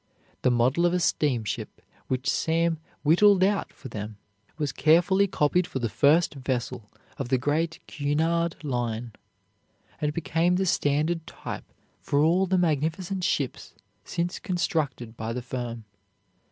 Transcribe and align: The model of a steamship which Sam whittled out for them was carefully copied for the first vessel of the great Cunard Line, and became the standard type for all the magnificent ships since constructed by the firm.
The 0.41 0.49
model 0.49 0.87
of 0.87 0.95
a 0.95 0.99
steamship 0.99 1.79
which 2.07 2.27
Sam 2.27 2.79
whittled 3.03 3.43
out 3.43 3.71
for 3.71 3.87
them 3.87 4.17
was 4.57 4.71
carefully 4.71 5.27
copied 5.27 5.67
for 5.67 5.77
the 5.77 5.89
first 5.89 6.33
vessel 6.33 6.89
of 7.19 7.29
the 7.29 7.37
great 7.37 7.79
Cunard 7.85 8.55
Line, 8.63 9.11
and 9.99 10.11
became 10.11 10.55
the 10.55 10.65
standard 10.65 11.27
type 11.27 11.71
for 11.99 12.17
all 12.19 12.47
the 12.47 12.57
magnificent 12.57 13.23
ships 13.23 13.75
since 14.03 14.39
constructed 14.39 15.15
by 15.15 15.33
the 15.33 15.41
firm. 15.43 15.85